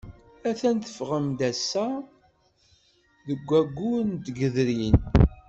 Atan 0.49 0.77
teffɣem-d 0.79 1.39
ass-a 1.49 1.87
deg 3.27 3.39
waggur 3.47 4.01
n 4.05 4.13
tgedrin. 4.25 4.97